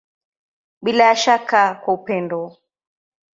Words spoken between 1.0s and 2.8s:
ya shaka kwa upendo.